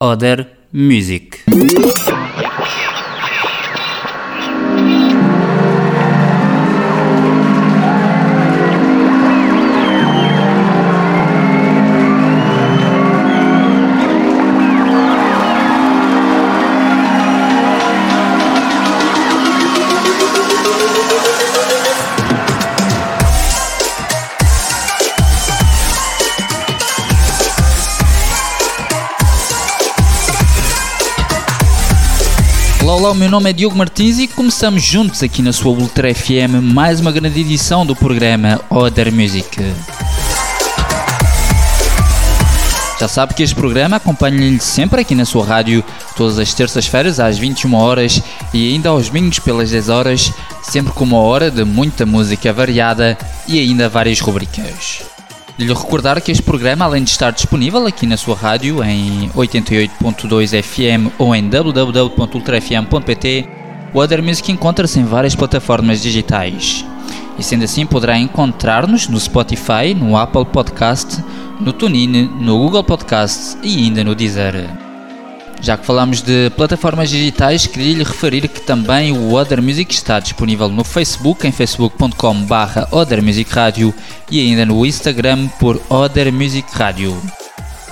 [0.00, 1.42] Other Music.
[33.08, 36.60] Olá, o meu nome é Diogo Martins e começamos juntos aqui na sua Ultra FM
[36.62, 39.64] mais uma grande edição do programa Other Music.
[43.00, 45.82] Já sabe que este programa acompanha-lhe sempre aqui na sua rádio,
[46.18, 50.30] todas as terças-feiras às 21 horas e ainda aos domingos pelas 10 horas,
[50.62, 53.16] sempre com uma hora de muita música variada
[53.46, 55.17] e ainda várias rubricas.
[55.58, 60.62] Lhe recordar que este programa, além de estar disponível aqui na sua rádio em 88.2
[60.62, 63.48] FM ou em www.ultrafm.pt,
[63.92, 66.84] o Other Music encontra-se em várias plataformas digitais.
[67.36, 71.20] E sendo assim, poderá encontrar-nos no Spotify, no Apple Podcast,
[71.60, 74.87] no TuneIn, no Google Podcast e ainda no Deezer.
[75.60, 80.20] Já que falamos de plataformas digitais, queria lhe referir que também o Other Music está
[80.20, 82.14] disponível no Facebook, em facebook.com.br
[82.92, 83.92] Other Music Radio
[84.30, 87.20] e ainda no Instagram por Other Music Radio.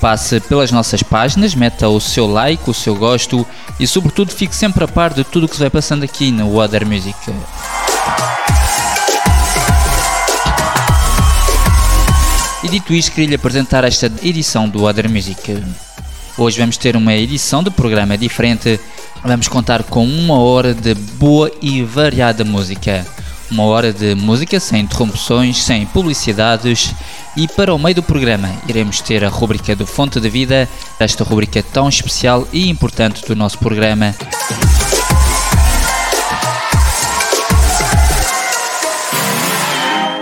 [0.00, 3.46] Passe pelas nossas páginas, meta o seu like, o seu gosto
[3.80, 6.56] e, sobretudo, fique sempre a par de tudo o que se vai passando aqui no
[6.58, 7.16] Other Music.
[12.62, 15.62] E dito isto, queria lhe apresentar esta edição do Other Music.
[16.38, 18.78] Hoje vamos ter uma edição do programa diferente.
[19.24, 23.06] Vamos contar com uma hora de boa e variada música.
[23.50, 26.94] Uma hora de música sem interrupções, sem publicidades.
[27.34, 30.68] E para o meio do programa iremos ter a rubrica do Fonte de Vida,
[31.00, 34.14] esta rubrica tão especial e importante do nosso programa.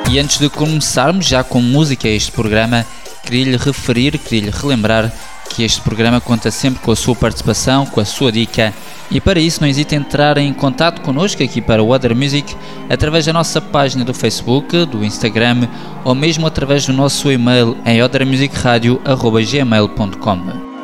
[0.08, 2.86] E antes de começarmos já com música este programa,
[3.24, 5.12] queria lhe referir, queria lhe relembrar
[5.54, 8.74] que este programa conta sempre com a sua participação, com a sua dica.
[9.10, 12.56] E para isso não hesite em entrar em contato connosco aqui para o Other Music
[12.90, 15.68] através da nossa página do Facebook, do Instagram
[16.04, 20.74] ou mesmo através do nosso e-mail em othermusicradio.gmail.com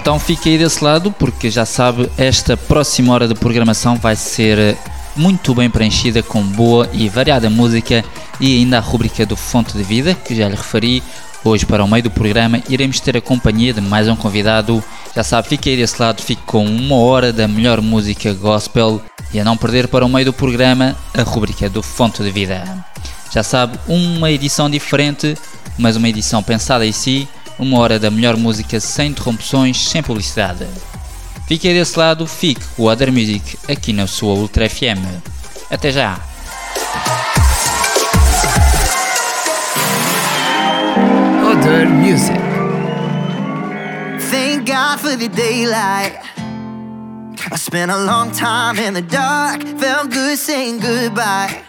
[0.00, 4.76] Então fique aí desse lado porque já sabe, esta próxima hora de programação vai ser
[5.16, 8.04] muito bem preenchida com boa e variada música
[8.40, 11.02] e ainda a rubrica do Fonte de Vida, que já lhe referi.
[11.44, 14.82] Hoje, para o meio do programa, iremos ter a companhia de mais um convidado.
[15.14, 19.00] Já sabe, fique aí desse lado, fique com uma hora da melhor música gospel
[19.32, 22.64] e a não perder para o meio do programa a rubrica do Fonte de Vida.
[23.30, 25.36] Já sabe, uma edição diferente,
[25.76, 30.66] mas uma edição pensada em si, uma hora da melhor música sem interrupções, sem publicidade.
[31.46, 35.04] Fique aí desse lado, fique com o Other Music aqui na sua Ultra FM.
[35.70, 36.18] Até já!
[41.44, 42.40] Other Music.
[44.30, 46.18] Thank God for the daylight.
[47.52, 51.62] I spent a long time in the dark, felt good saying goodbye.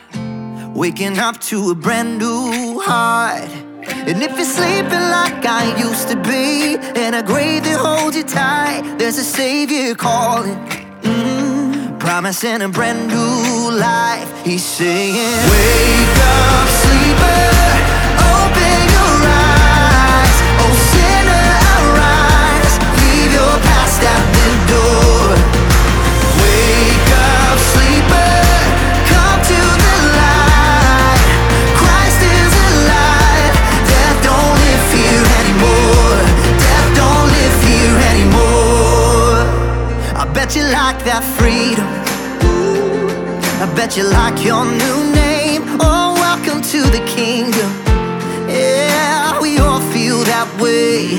[0.74, 3.65] Waking up to a brand new heart.
[3.88, 8.24] And if you're sleeping like I used to be, in a grave that holds you
[8.24, 10.58] tight, there's a savior calling.
[11.02, 14.30] Mm, promising a brand new life.
[14.44, 15.16] He's saying,
[15.52, 17.44] Wake up, sleeper.
[18.34, 20.38] Open your eyes.
[20.62, 21.48] Oh, sinner,
[21.78, 22.74] arise.
[23.02, 25.55] Leave your past at the door.
[40.46, 41.90] Bet you like that freedom.
[43.58, 45.64] I bet you like your new name.
[45.82, 47.70] Oh, welcome to the kingdom.
[48.46, 51.18] Yeah, we all feel that way.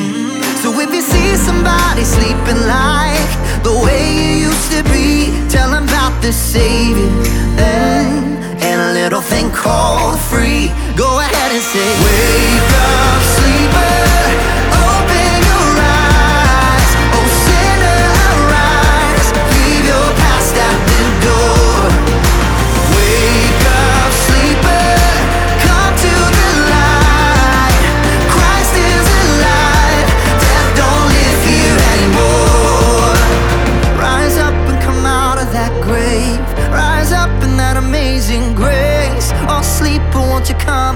[0.63, 3.31] So if you see somebody sleeping like
[3.67, 7.11] the way you used to be, tell them about the Savior
[7.59, 10.71] and, and a little thing called free.
[10.95, 14.06] Go ahead and say, Wake up, sleeper.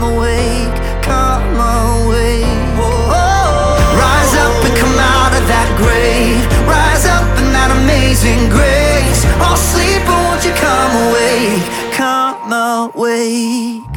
[0.03, 2.45] Awake, come awake.
[4.01, 6.41] Rise up and come out of that grave.
[6.67, 9.25] Rise up in that amazing grace.
[9.45, 11.63] I'll sleep, but won't you come awake?
[11.93, 13.90] Come awake.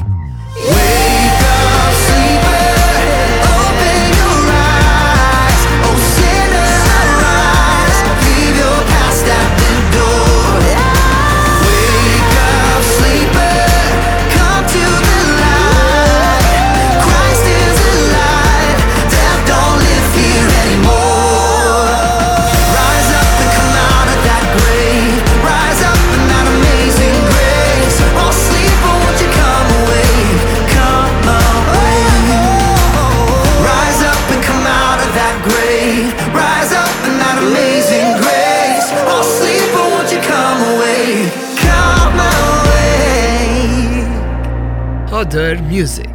[45.33, 46.12] their music.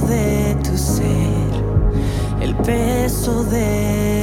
[0.00, 1.52] de tu ser,
[2.40, 4.17] el peso de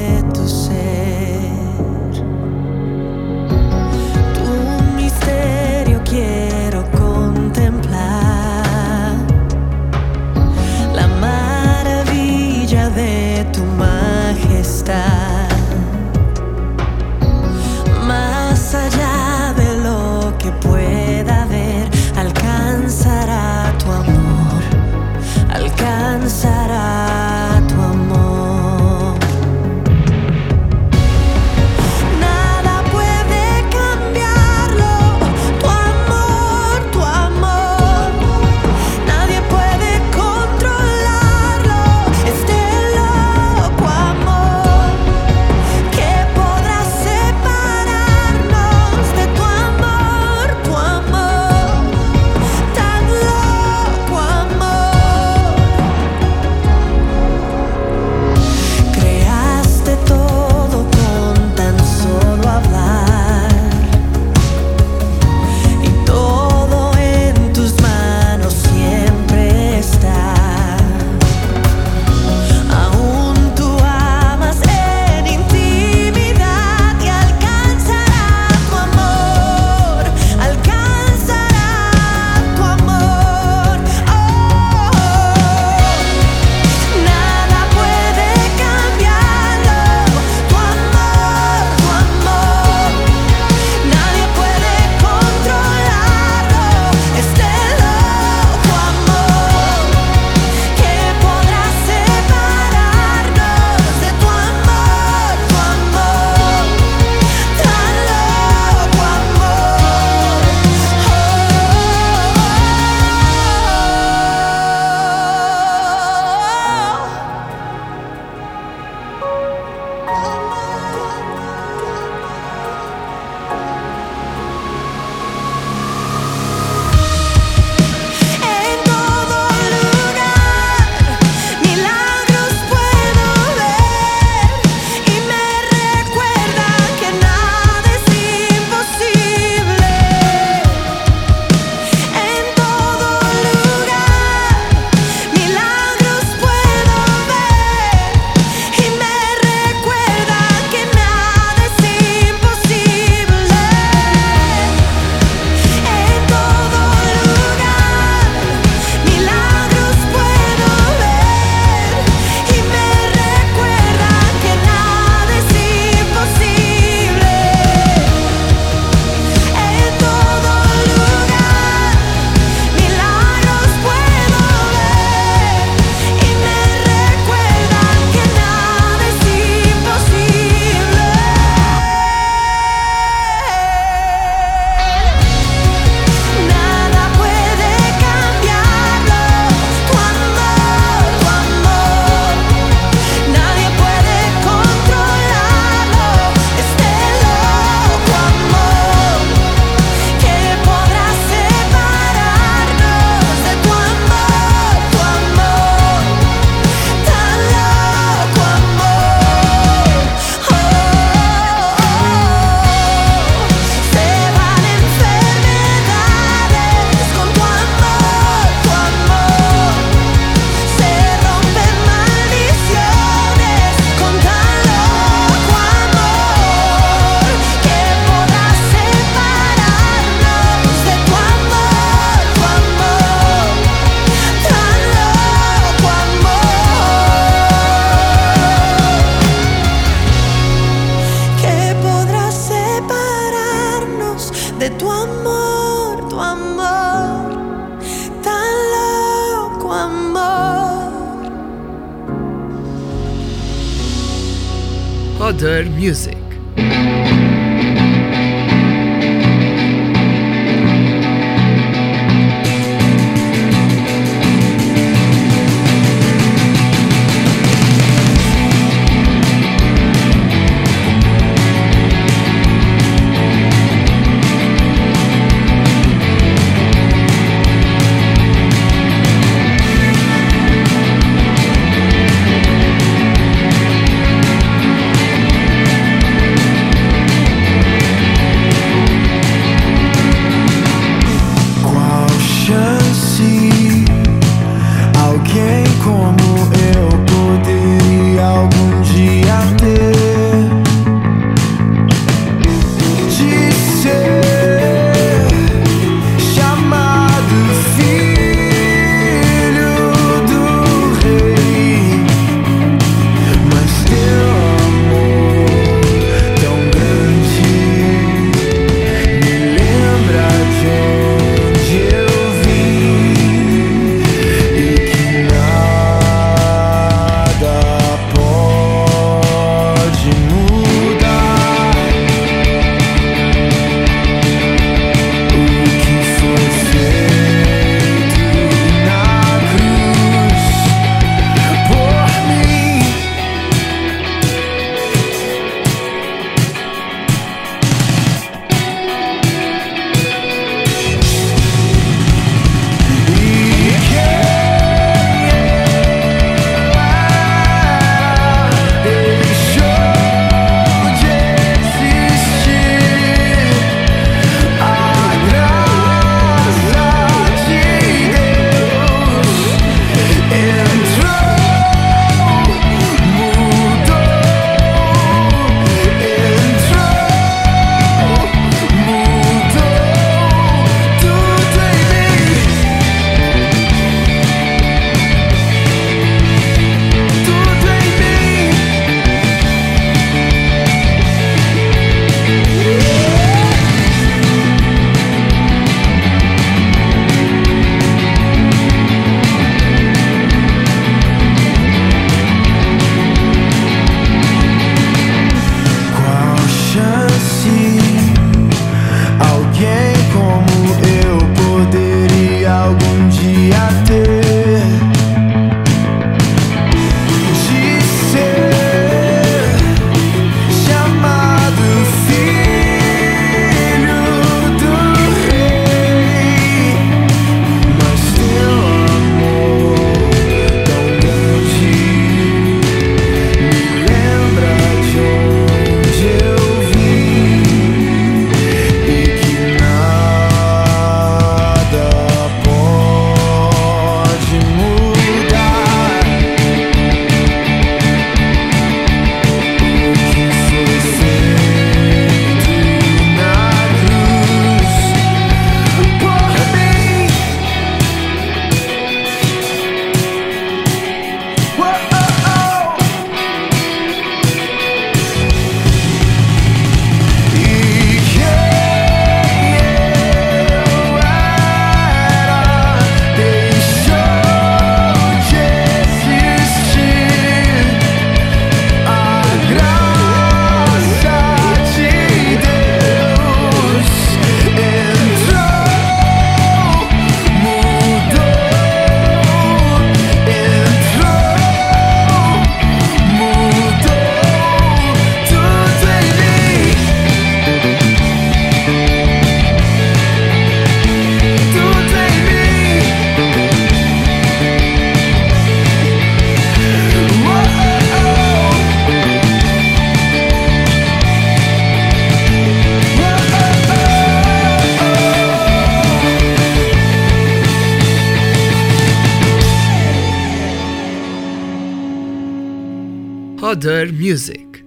[523.65, 524.63] other music.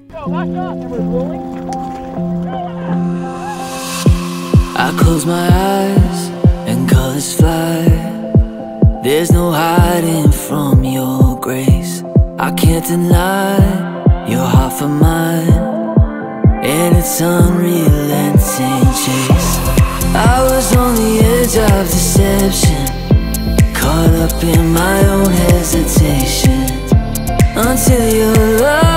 [4.76, 6.28] I close my eyes
[6.66, 7.84] and colors fly.
[9.04, 12.02] There's no hiding from your grace.
[12.38, 13.58] I can't deny
[14.28, 15.48] you're half of mine,
[16.64, 19.58] and it's unrelenting chase.
[20.14, 22.86] I was on the edge of deception.
[23.74, 26.66] Caught up in my own hesitation.
[27.60, 28.87] Until your love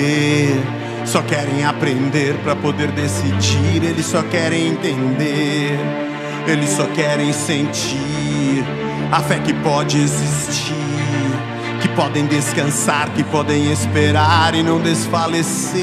[0.00, 0.62] viver.
[1.04, 3.82] Só querem aprender para poder decidir.
[3.82, 5.78] Eles só querem entender.
[6.46, 8.64] Eles só querem sentir
[9.12, 10.74] a fé que pode existir.
[11.80, 15.80] Que podem descansar, que podem esperar e não desfalecer.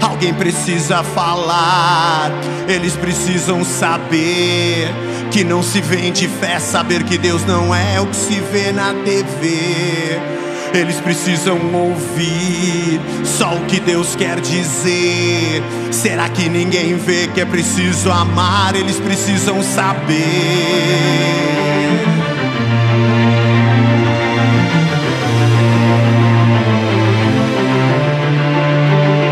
[0.00, 2.30] Alguém precisa falar,
[2.66, 4.88] eles precisam saber
[5.30, 8.94] que não se vende fé, saber que Deus não é o que se vê na
[8.94, 10.39] TV.
[10.72, 15.62] Eles precisam ouvir só o que Deus quer dizer.
[15.90, 18.76] Será que ninguém vê que é preciso amar?
[18.76, 20.16] Eles precisam saber.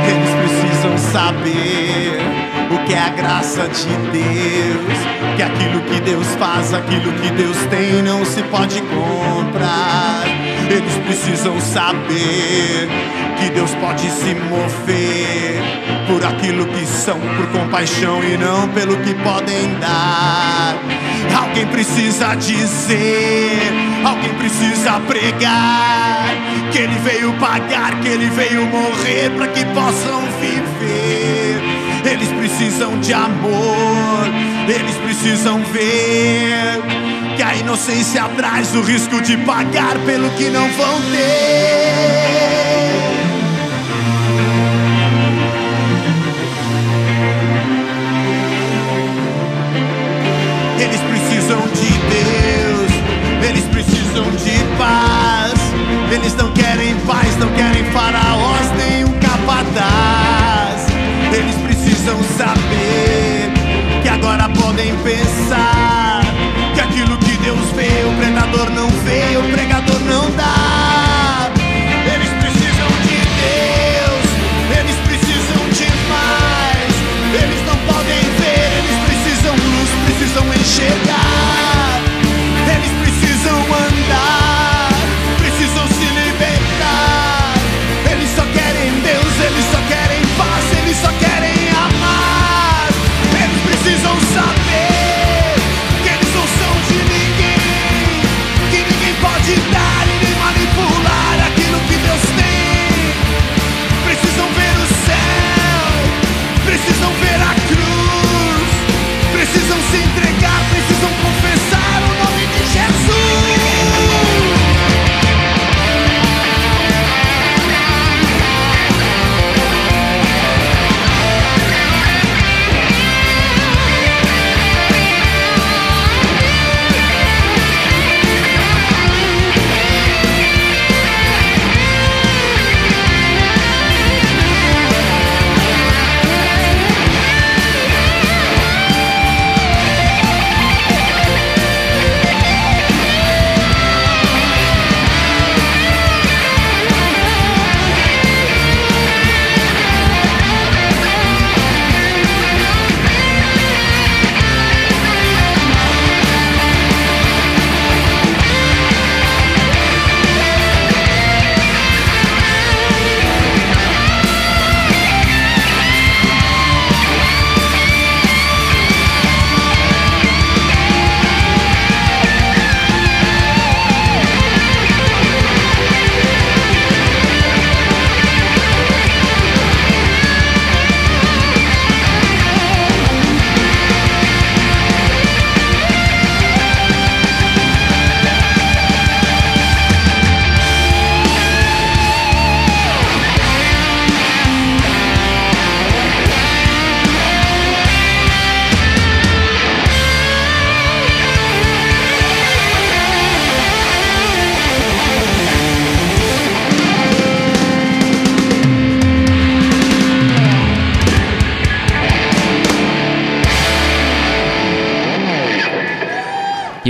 [0.08, 2.18] Eles precisam saber
[2.72, 4.98] o que é a graça de Deus.
[5.36, 10.37] Que aquilo que Deus faz, aquilo que Deus tem, não se pode comprar.
[10.70, 12.88] Eles precisam saber
[13.38, 15.62] que Deus pode se mover
[16.06, 20.76] por aquilo que são, por compaixão e não pelo que podem dar.
[21.36, 23.72] Alguém precisa dizer,
[24.04, 26.28] alguém precisa pregar
[26.70, 31.62] que Ele veio pagar, que Ele veio morrer para que possam viver.
[32.04, 34.26] Eles precisam de amor,
[34.68, 37.07] eles precisam ver
[37.48, 41.97] a inocência traz o risco de pagar pelo que não vão ter.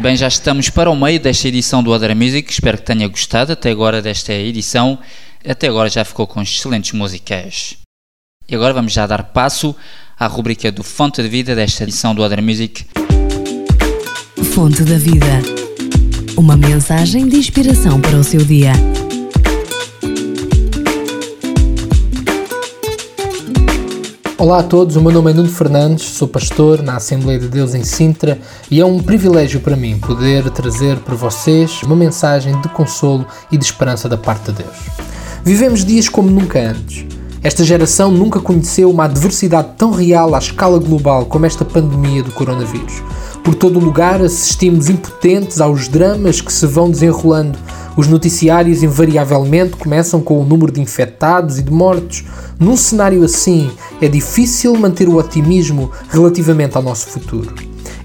[0.08, 2.50] Bem, já estamos para o meio desta edição do Other Music.
[2.50, 4.98] Espero que tenha gostado até agora desta edição.
[5.46, 7.76] Até agora já ficou com excelentes músicas.
[8.48, 9.76] E agora vamos já dar passo
[10.18, 12.86] à rubrica do Fonte de Vida desta edição do Other Music.
[14.54, 15.42] Fonte da Vida.
[16.38, 18.72] Uma mensagem de inspiração para o seu dia.
[24.40, 27.74] Olá a todos, o meu nome é Nuno Fernandes, sou pastor na Assembleia de Deus
[27.74, 28.38] em Sintra
[28.70, 33.58] e é um privilégio para mim poder trazer para vocês uma mensagem de consolo e
[33.58, 34.76] de esperança da parte de Deus.
[35.42, 37.04] Vivemos dias como nunca antes.
[37.42, 42.30] Esta geração nunca conheceu uma adversidade tão real à escala global como esta pandemia do
[42.30, 43.02] coronavírus.
[43.42, 47.58] Por todo o lugar assistimos impotentes aos dramas que se vão desenrolando.
[47.98, 52.24] Os noticiários invariavelmente começam com o número de infectados e de mortos.
[52.56, 57.56] Num cenário assim, é difícil manter o otimismo relativamente ao nosso futuro.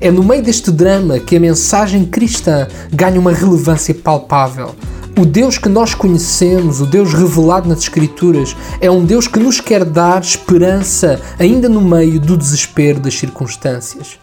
[0.01, 4.73] É no meio deste drama que a mensagem cristã ganha uma relevância palpável.
[5.15, 9.61] O Deus que nós conhecemos, o Deus revelado nas Escrituras, é um Deus que nos
[9.61, 14.17] quer dar esperança ainda no meio do desespero das circunstâncias.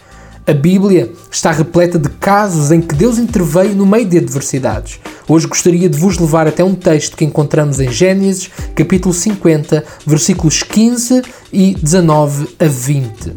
[0.51, 4.99] A Bíblia está repleta de casos em que Deus interveio no meio de adversidades.
[5.29, 10.65] Hoje gostaria de vos levar até um texto que encontramos em Gênesis, capítulo 50, versículos
[10.65, 13.33] 15 e 19 a 20.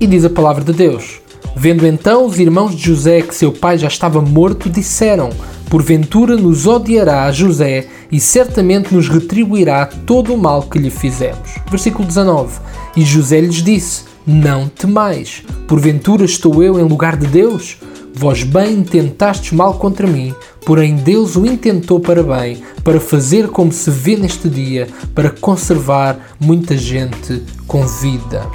[0.00, 1.20] E diz a palavra de Deus:
[1.54, 5.30] Vendo então os irmãos de José que seu pai já estava morto, disseram:
[5.70, 11.54] Porventura nos odiará José e certamente nos retribuirá todo o mal que lhe fizemos.
[11.70, 12.58] Versículo 19.
[12.96, 17.76] E José lhes disse: não temais, porventura estou eu em lugar de Deus?
[18.14, 20.34] Vós bem intentastes mal contra mim,
[20.64, 26.36] porém Deus o intentou para bem, para fazer como se vê neste dia, para conservar
[26.40, 28.46] muita gente com vida.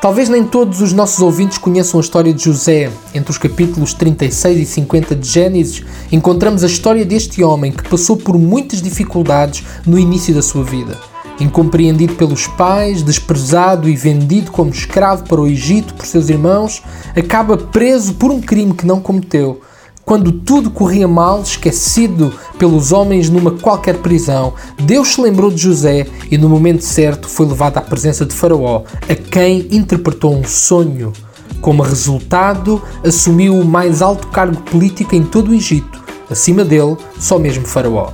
[0.00, 2.90] Talvez nem todos os nossos ouvintes conheçam a história de José.
[3.14, 8.16] Entre os capítulos 36 e 50 de Gênesis, encontramos a história deste homem que passou
[8.16, 10.96] por muitas dificuldades no início da sua vida
[11.40, 16.82] incompreendido pelos pais, desprezado e vendido como escravo para o Egito por seus irmãos,
[17.16, 19.60] acaba preso por um crime que não cometeu.
[20.08, 26.06] Quando tudo corria mal, esquecido pelos homens numa qualquer prisão, Deus se lembrou de José
[26.30, 31.12] e, no momento certo, foi levado à presença de Faraó, a quem interpretou um sonho.
[31.60, 36.02] Como resultado, assumiu o mais alto cargo político em todo o Egito.
[36.30, 38.10] Acima dele, só mesmo Faraó.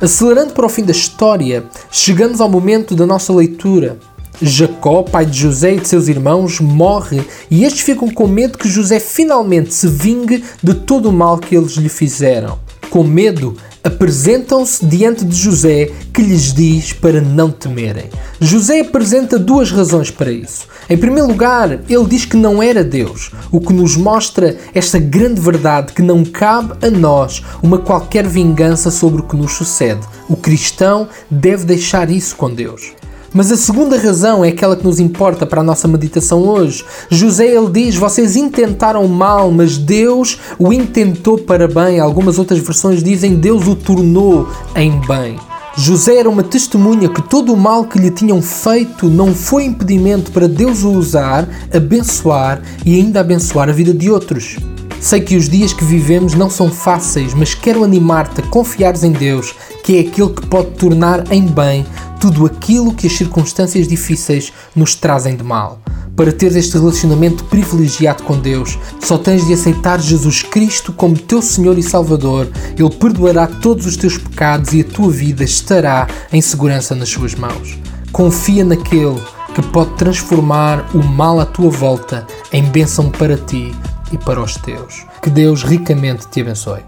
[0.00, 3.98] Acelerando para o fim da história, chegamos ao momento da nossa leitura.
[4.40, 8.66] Jacó, pai de José e de seus irmãos, morre e estes ficam com medo que
[8.66, 12.58] José finalmente se vingue de todo o mal que eles lhe fizeram.
[12.88, 18.10] Com medo, apresentam-se diante de José, que lhes diz para não temerem.
[18.40, 20.66] José apresenta duas razões para isso.
[20.88, 25.40] Em primeiro lugar, ele diz que não era Deus, o que nos mostra esta grande
[25.40, 30.06] verdade que não cabe a nós uma qualquer vingança sobre o que nos sucede.
[30.28, 32.99] O cristão deve deixar isso com Deus.
[33.32, 36.84] Mas a segunda razão é aquela que nos importa para a nossa meditação hoje.
[37.08, 42.00] José ele diz: Vocês intentaram mal, mas Deus o intentou para bem.
[42.00, 45.38] Algumas outras versões dizem: Deus o tornou em bem.
[45.76, 50.32] José era uma testemunha que todo o mal que lhe tinham feito não foi impedimento
[50.32, 54.56] para Deus o usar, abençoar e ainda abençoar a vida de outros.
[55.00, 59.12] Sei que os dias que vivemos não são fáceis, mas quero animar-te a confiares em
[59.12, 61.86] Deus, que é aquele que pode tornar em bem
[62.20, 65.80] tudo aquilo que as circunstâncias difíceis nos trazem de mal.
[66.14, 71.40] Para teres este relacionamento privilegiado com Deus, só tens de aceitar Jesus Cristo como teu
[71.40, 72.46] Senhor e Salvador.
[72.78, 77.34] Ele perdoará todos os teus pecados e a tua vida estará em segurança nas suas
[77.34, 77.78] mãos.
[78.12, 79.18] Confia naquele
[79.54, 83.72] que pode transformar o mal à tua volta em bênção para ti
[84.12, 85.06] e para os teus.
[85.22, 86.82] Que Deus ricamente te abençoe.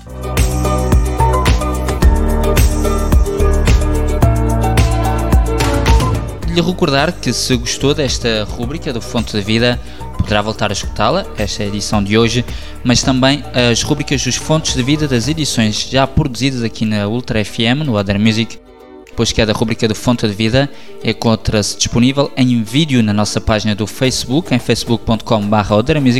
[6.52, 9.80] lhe recordar que se gostou desta rúbrica do Fonte da Vida,
[10.18, 12.44] poderá voltar a escutá-la, esta é a edição de hoje,
[12.84, 17.42] mas também as rúbricas dos Fontes de Vida das edições já produzidas aqui na Ultra
[17.42, 18.58] FM, no Other Music,
[19.16, 20.70] pois que é da rúbrica do Fonte de Vida,
[21.04, 25.56] encontra-se disponível em vídeo na nossa página do Facebook, em facebook.com.br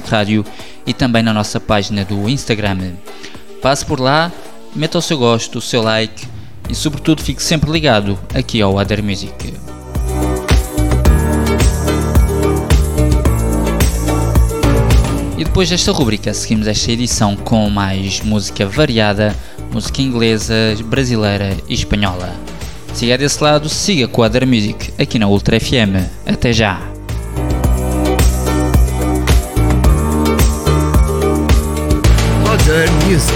[0.09, 0.45] Radio
[0.87, 2.93] e também na nossa página do Instagram.
[3.61, 4.33] Passe por lá,
[4.75, 6.27] meta o seu gosto, o seu like
[6.69, 9.55] e sobretudo fique sempre ligado aqui ao Other Music.
[15.39, 19.37] E depois desta rubrica, seguimos esta edição com mais música variada,
[19.73, 22.52] música inglesa, brasileira e espanhola.
[22.95, 25.97] Siga desse lado, siga Quadra Music aqui na Ultra FM.
[26.27, 26.79] Até já!
[32.45, 33.33] Quadra Music.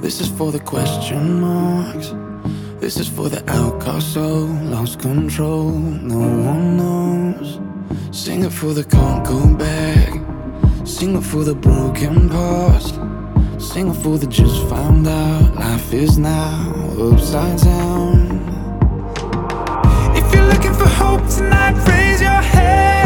[0.00, 2.12] This is for the question marks
[2.80, 6.18] This is for the outcast soul, lost control, no
[6.50, 7.60] one knows.
[8.10, 10.08] Sing it for the can't go back.
[10.86, 12.94] Sing it for the broken past.
[13.58, 15.54] Sing it for the just found out.
[15.56, 18.40] Life is now upside down.
[20.16, 22.99] If you're looking for hope tonight, raise your head.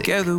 [0.00, 0.38] Together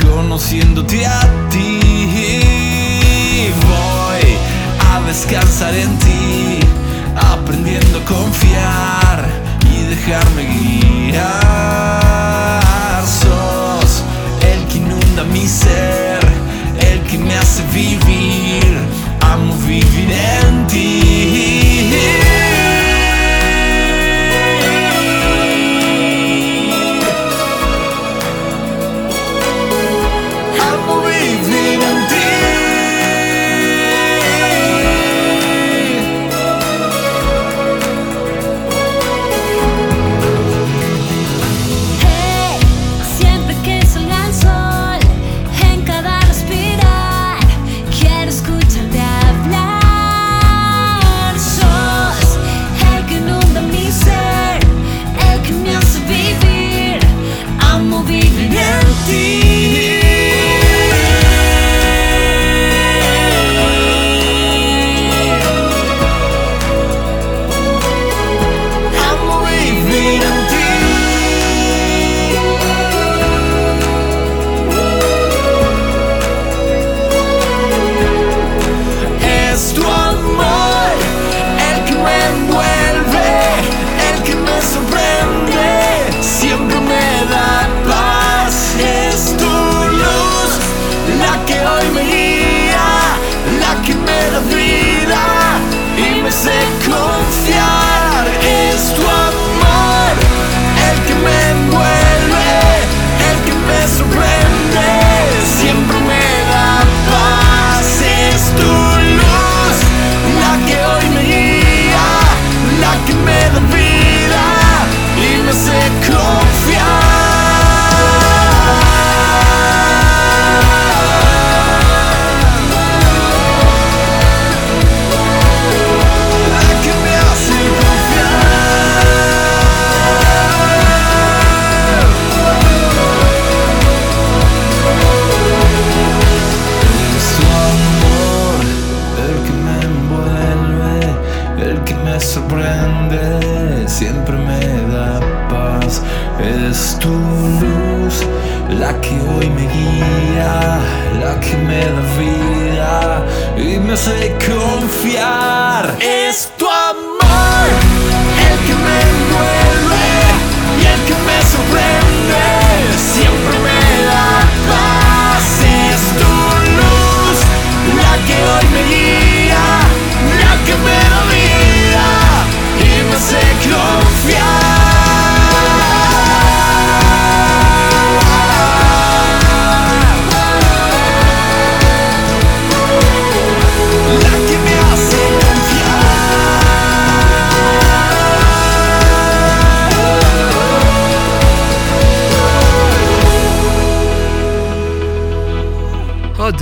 [0.00, 1.20] conociéndote a
[1.50, 1.78] ti.
[3.68, 4.36] Voy
[4.90, 6.60] a descansar en ti,
[7.14, 9.28] aprendiendo a confiar
[9.70, 11.42] y dejarme guiar.
[13.04, 14.02] Sos
[14.40, 16.20] el que inunda mi ser,
[16.80, 18.78] el que me hace vivir.
[19.20, 21.11] Amo vivir en ti.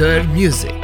[0.01, 0.80] Other music.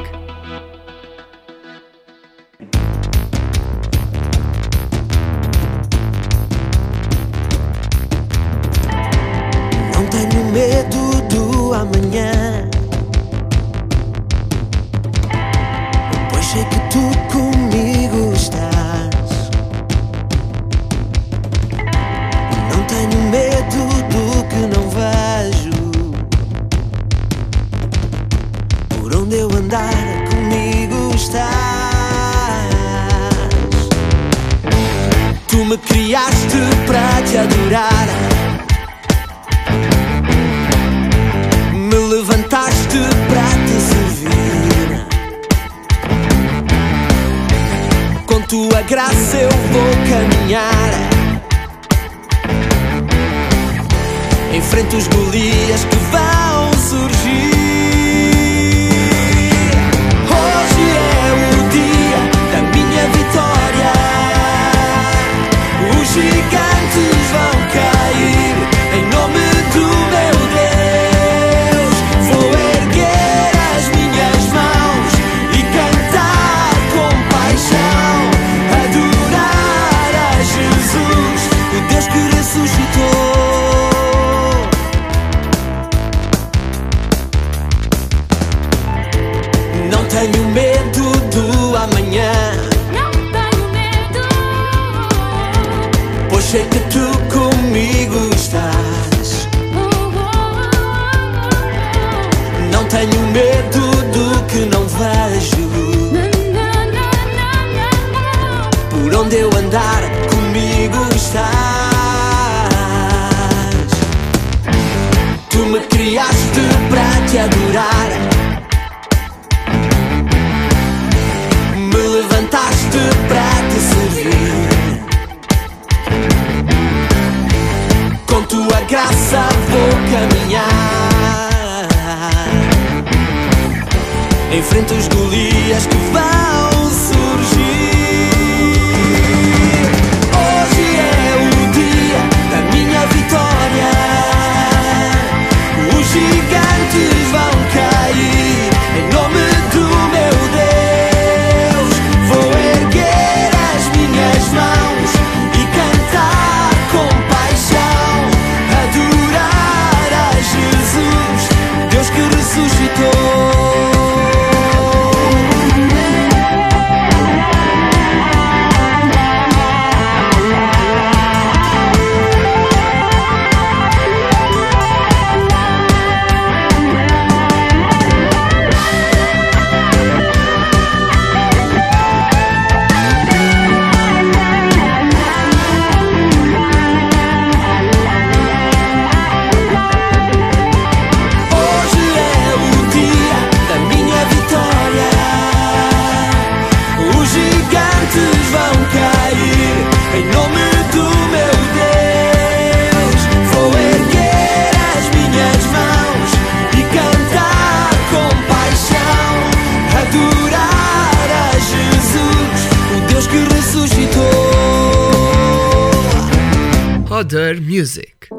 [217.77, 218.36] Music.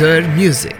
[0.00, 0.74] Music.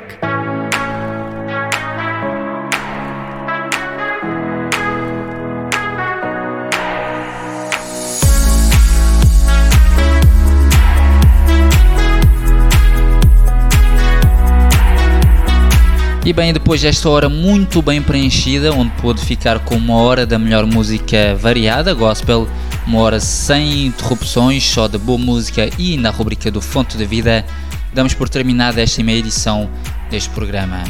[16.24, 20.38] E bem, depois desta hora muito bem preenchida, onde pôde ficar com uma hora da
[20.38, 22.48] melhor música variada, gospel,
[22.86, 27.44] uma hora sem interrupções, só de boa música e na rubrica do Fonte da Vida,
[27.92, 29.70] damos por terminada esta meia edição
[30.10, 30.82] deste programa.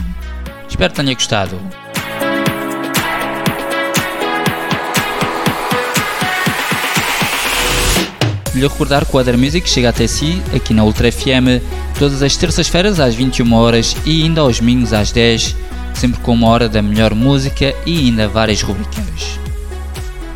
[0.69, 1.61] Espero que tenha gostado.
[8.55, 11.63] Lhe recordar que o Other Music chega até si aqui na Ultra FM
[11.99, 15.57] todas as terças-feiras às 21 horas e ainda aos domingos às 10,
[15.95, 19.40] sempre com uma hora da melhor música e ainda várias rubricas.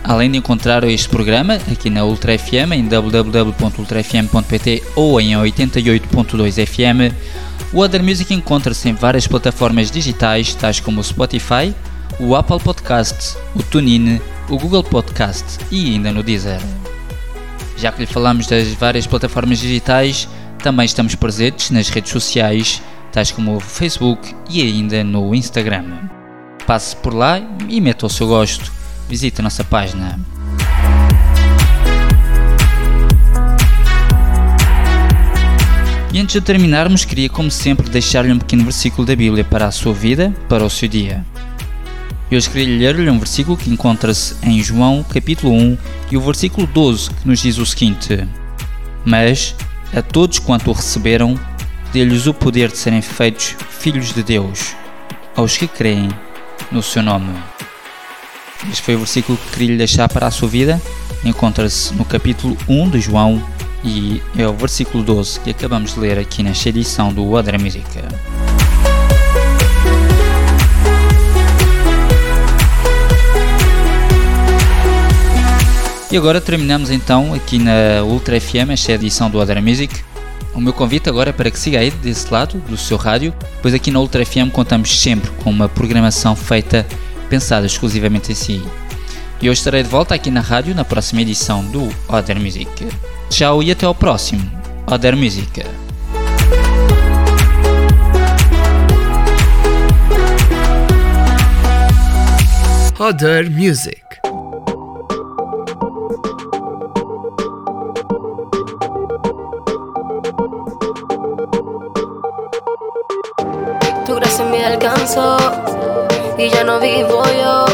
[0.04, 7.10] Além de encontrar este programa aqui na Ultra FM em www.ultrafm.pt ou em 88.2 FM,
[7.72, 11.74] o Other Music encontra-se em várias plataformas digitais tais como o Spotify,
[12.20, 16.60] o Apple Podcast, o TuneIn, o Google Podcast e ainda no Deezer.
[17.78, 20.28] Já que lhe falamos das várias plataformas digitais,
[20.62, 26.10] também estamos presentes nas redes sociais, tais como o Facebook e ainda no Instagram.
[26.66, 27.40] Passe por lá
[27.70, 28.83] e meta o seu gosto.
[29.08, 30.18] Visite a nossa página.
[36.12, 39.72] E antes de terminarmos, queria, como sempre, deixar-lhe um pequeno versículo da Bíblia para a
[39.72, 41.24] sua vida, para o seu dia.
[42.30, 45.78] E hoje queria ler-lhe um versículo que encontra-se em João capítulo 1
[46.12, 48.26] e o versículo 12 que nos diz o seguinte:
[49.04, 49.54] Mas
[49.92, 51.38] a todos quanto o receberam,
[51.92, 54.74] dê-lhes o poder de serem feitos filhos de Deus,
[55.36, 56.08] aos que creem
[56.72, 57.53] no seu nome.
[58.70, 60.80] Este foi o versículo que queria lhe deixar para a sua vida.
[61.24, 63.42] Encontra-se no capítulo 1 de João
[63.82, 68.08] e é o versículo 12 que acabamos de ler aqui nesta edição do Odra Música.
[76.14, 79.92] E agora terminamos então aqui na Ultra FM esta edição do Other Music.
[80.54, 83.74] O meu convite agora é para que siga aí desse lado do seu rádio, pois
[83.74, 86.86] aqui na Ultra FM contamos sempre com uma programação feita
[87.34, 88.62] pensada exclusivamente em si.
[89.42, 92.88] E hoje estarei de volta aqui na rádio na próxima edição do Other Music.
[93.28, 94.48] Tchau e até ao próximo
[94.86, 95.64] Other Music.
[103.00, 104.04] Other Music.
[114.06, 115.83] Tu gracia me alcanzó
[116.44, 117.64] y ya no vivo yo.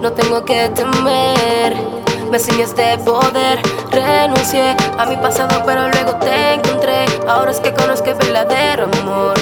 [0.00, 1.76] No tengo que temer,
[2.30, 3.60] me enseñaste poder.
[3.90, 7.04] Renuncié a mi pasado, pero luego te encontré.
[7.28, 9.34] Ahora es que conozco el verdadero amor,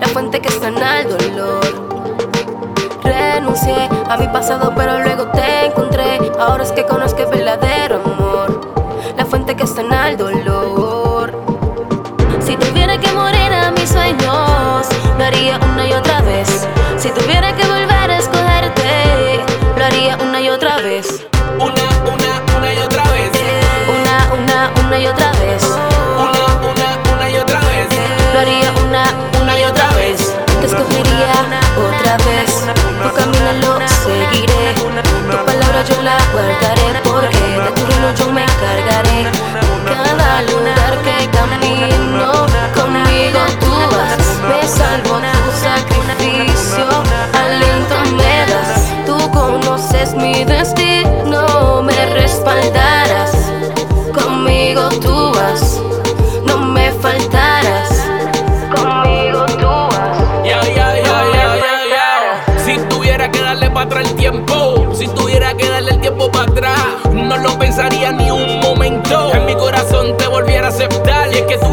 [0.00, 1.92] la fuente que sana el dolor.
[3.02, 6.20] Renuncié a mi pasado, pero luego te encontré.
[6.38, 8.60] Ahora es que conozco el verdadero amor,
[9.16, 10.31] la fuente que sana el dolor.
[38.02, 38.81] De tu reino yo me encargaré.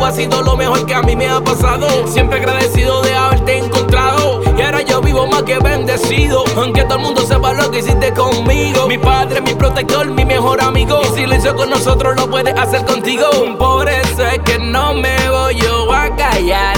[0.10, 2.08] Has sido lo mejor que a mí me ha pasado.
[2.08, 4.42] Siempre agradecido de haberte encontrado.
[4.58, 6.44] Y ahora yo vivo más que bendecido.
[6.58, 8.88] Aunque todo el mundo sepa lo que hiciste conmigo.
[8.88, 11.00] Mi padre, mi protector, mi mejor amigo.
[11.04, 13.28] Y si con nosotros, lo puedes hacer contigo.
[13.60, 16.76] Por eso es que no me voy yo a callar.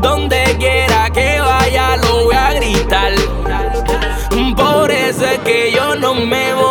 [0.00, 3.12] Donde quiera que vaya lo voy a gritar.
[4.56, 6.63] Por eso es que yo no me voy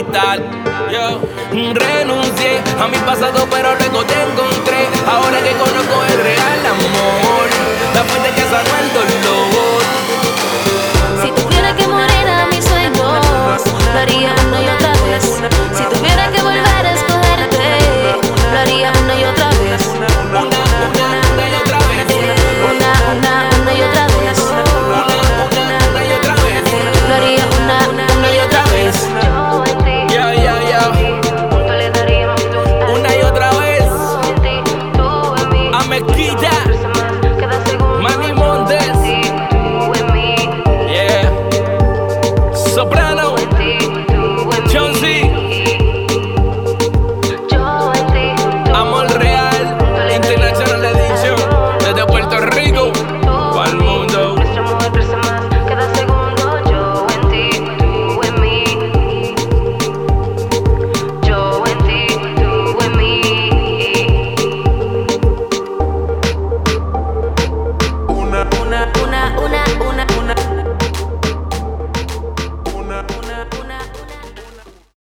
[0.00, 1.20] Yo
[1.52, 4.88] renuncié a mi pasado, pero luego te encontré.
[5.06, 7.46] Ahora que conozco el real amor,
[7.94, 8.79] la fuente que sanó